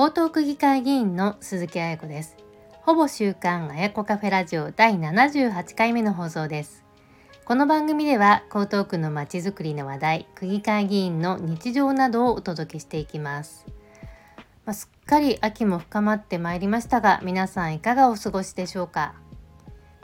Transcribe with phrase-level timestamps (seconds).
[0.00, 2.36] 江東区議会議員の鈴木彩子です。
[2.82, 6.84] ほぼ週刊彩子カフェラジオ第78回目の放送です。
[7.44, 13.66] この番組では江東区のまちづくりの話題区議会議員の日常などをお届けしていきます。
[14.64, 19.14] まあ、すっかり秋も深まってまいりましたが皆さんいかがお過ごしでしょうか？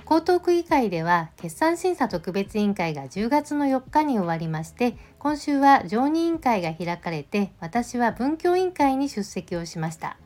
[0.07, 10.19] 江東区議会では決算審査特別委員会が10月の4日に終わりまして今週は常任委員会が開かれて私は文教委員会に出席をしました。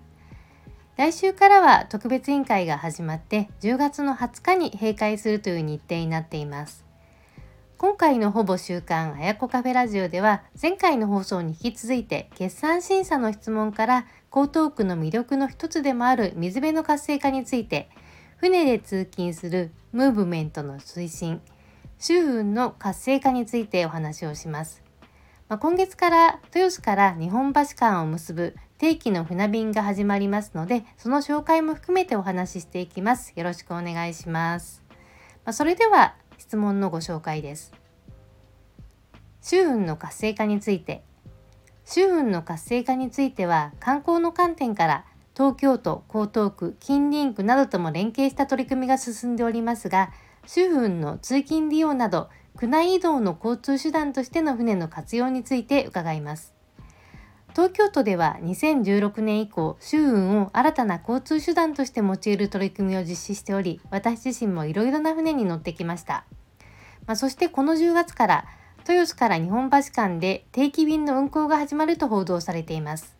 [0.96, 6.84] 来週からは特別委員会が始まって10月の20日に閉会するという日程になっています。
[7.76, 17.88] 今回のほぼ週刊あやこカフェラジオでは前回の放送に引き続いて決算審査の質問から江東区の魅力の一つでもある水辺の活性化について
[18.38, 21.40] 船で通勤するムーブメントの推進
[21.98, 24.84] 周運の活性化についてお話をします。
[25.48, 33.32] まあ、今月から豊洲から日本橋間を結ぶ定期の船便が始まりますので、その紹介も含めてお話ししていきます。
[33.34, 34.84] よろしくお願いします。
[35.44, 37.72] まあ、それでは質問のご紹介です。
[39.42, 41.02] 周運の活性化について。
[41.84, 45.04] 周運の活性化については観光の観点から
[45.38, 50.10] 東京都、江東区、近隣区などとも連携した取り組みが進んでおりますが、
[50.48, 56.54] 周辺の通勤利用など、区内移動の交通手段としての船の活用について伺います。
[57.50, 66.24] 東京都では2016年以降、周運を新たな交通手段として用いる取り組みを実施しており、私自身もいろいろな船に乗ってきました。
[67.06, 68.44] まあ、そしてこの10月から、
[68.88, 73.17] 豊洲から日本橋間で定期便の運航が始まると報道されています。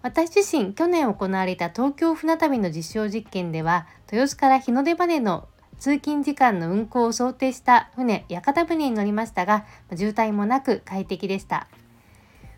[0.00, 5.48] 私自身去年行われた東京船旅の実証実験では豊洲から日の出までの
[5.80, 9.64] 通勤時間の運行を想定した船屋形船に乗りましたが
[9.96, 11.68] 渋滞もなく快適でした。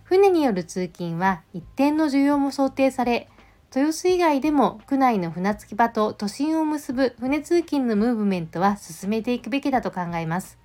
[0.05, 3.29] 船による通勤は一定の需要も想定され
[3.75, 10.59] 豊洲以外でも区内の船着き場と都心を結ぶ船通勤のムーブメントは進めていくべきだと考えます。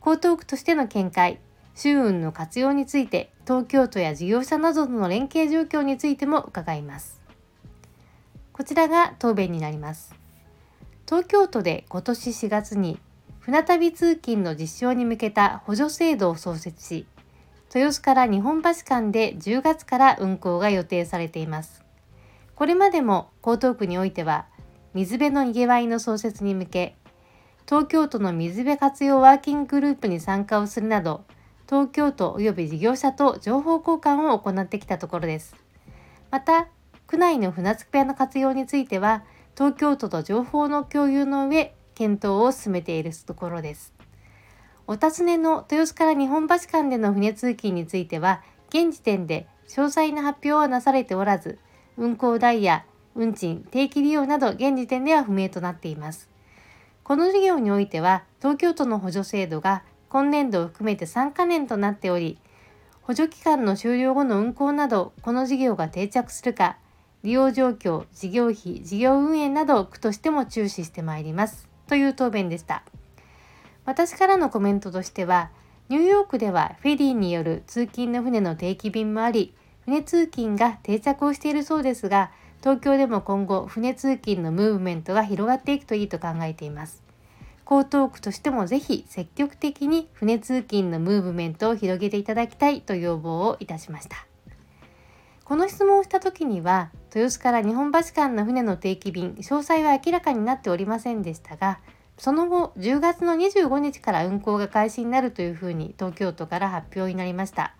[0.00, 1.38] 江東区としての見解
[1.74, 7.22] 周運の活用について東京都や事業者などとの連携状況についても伺います。
[8.52, 10.14] こちらが答弁になります。
[11.06, 13.00] 東京都で今年4月に
[13.38, 17.06] 船旅通勤の実証に向けた補助制度を創設し、
[17.74, 21.82] 豊洲から日本橋間で10月から運行が予定されています。
[22.54, 24.44] これまでも江東区においては、
[24.92, 26.96] 水辺のにぎわいの創設に向け、
[27.64, 31.24] 東京都の水辺活用ワーキンググループに参加をするなど、
[31.68, 35.54] 東京都及び事業者と情報交換を行ってきたところです。
[36.30, 36.68] また、
[37.06, 39.22] 区内の船着き場の活用については、
[39.54, 43.92] 東京都と情報の共有の上、検討を進めているところです。
[44.86, 48.40] お尋ねの豊洲から日本橋間での船通勤については、
[48.70, 51.58] 現時点で詳細な発表はなされておらず、
[51.98, 56.30] 運行代や運賃、定期利用など現時点では不明となっています。
[57.04, 62.38] この事業においては、東京都の補助制度が今年度を含めて3カ年となっており、
[63.02, 66.76] 補助期間の終了後の運行など、この事業が定着するか、
[67.22, 71.68] 利用状況、事業費、事業運営など区としても注視してまいります。
[71.88, 72.82] という答弁でした。
[73.84, 75.50] 私からのコメントとしては、
[75.88, 79.54] ニューヨークではフェリーによる通勤の船の定期便もあり、
[79.86, 82.30] 船通勤が定着をしているそうですが、
[82.60, 87.07] 東京でも今後船通勤のムーブメントが広がっていくといいと考えています。
[87.70, 94.26] 江東区としてもぜひ積極的に船通勤のムーブメントを広げていただきたいと要望をいたしました。
[95.44, 101.78] この質問をした時には、豊洲から日本橋間の船の定期便、詳細は明らかになっておりませんでしたが、
[102.16, 107.74] その後、10月の25日から運航が開始になるというふうに東京都から発表になりました。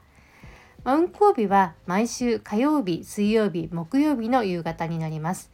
[0.84, 5.50] まあ、運行日は毎週火曜日、水曜日、木曜日の夕方になります。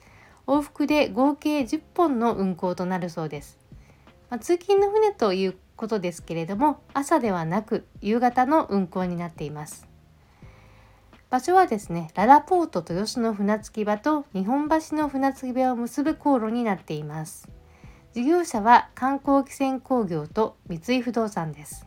[0.47, 3.64] 往復で合計10本の運行となるそうです。
[4.35, 9.87] まあ、通勤の船ということですけれども朝ではなく夕方の運航になっています
[11.31, 17.49] 場所はですねララポート豊洲の船着き場と日本橋の船着き場を結ぶ航路になっています
[18.13, 21.87] 事業者は観光汽船工業と三井不動産です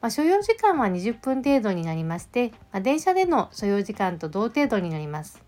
[0.00, 5.40] まあ、所要時間は20分程度になりまして、まあ、電車での所要時間と同程度になります。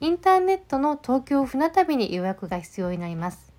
[0.00, 3.51] インターネットの東京船旅に予約が必要になります。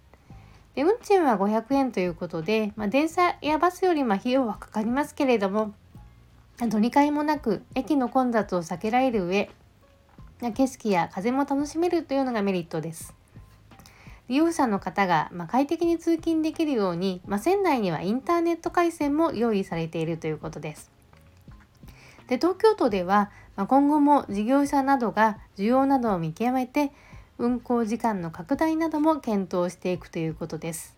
[0.76, 5.74] で運賃は500円ということで、まあ、電車やバスよりも費用はかかりますけれども
[6.60, 9.50] 乗り換えもなく駅の混雑を避けられる上
[10.56, 13.14] 景色や風も楽しめるというのがメリットです。
[14.28, 20.92] 利用者の方が、ま快適に通勤できるように、まあ、仙台にはインターネット回線も用意されているということです。
[22.28, 26.92] で東京都では、まあ、今後も事業者などが需要などを見極めて
[27.38, 30.96] 運行時間の拡大なども検討していくということです。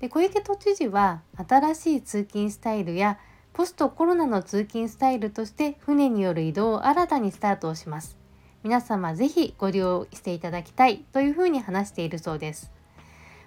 [0.00, 3.18] で小池都知事は新しい通勤スタイルや
[3.52, 8.16] ポストコロナの通勤スタイルとして船による移動を新たにスタートをします。
[8.62, 12.70] 皆様ぜひご利用していただきたいというふうに話しているそうです。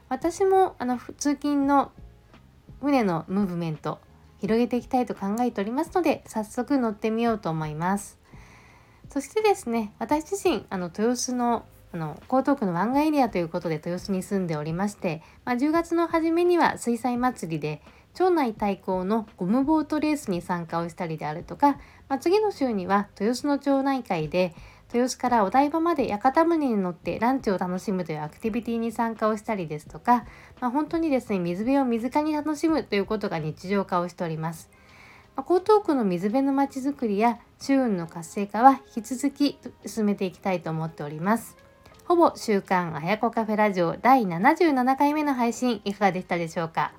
[0.09, 1.91] 私もあの通勤の
[2.81, 3.99] 船のムーブメント
[4.39, 8.17] 広げていきたいと考えておりますので早速乗ってみようと思います
[9.09, 17.81] そしてですね私自身あの豊洲のあの江東区の湾岸エリアということで豊洲に住んでおりまして、まあ、10月の初めには水彩祭りで
[18.13, 21.77] 町内対抗のゴムボートレースに参加をしたりであるとか、
[22.09, 24.55] まあ、次の週には豊洲の町内会で
[24.93, 30.25] 豊洲からお台場まで屋形船に乗ってランチを楽しむというアクティビティに参加をしたりですとか、
[30.59, 34.69] まあ、本当にですね水辺を水かに楽しむということが日常化をしております。
[35.35, 41.66] ま、江東区の水辺のまちづくりや周運の活性化は引き続き進めていきたいと思っております。
[42.07, 46.93] ほぼ週刊あやこカフェラジオ第77回目の配信いかがでしたでしょうか？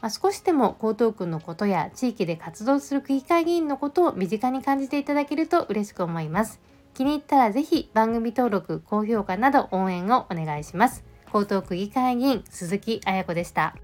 [0.00, 6.60] まあ、少しでも江東区のことや地域で活動する区議会議員のことを身近に感じていただけると嬉しく思います。
[6.94, 11.02] 気に入ったらぜひ番組登録、高評価など応援をお願いします。
[11.34, 13.74] 江東区議会議員鈴木彩子でした。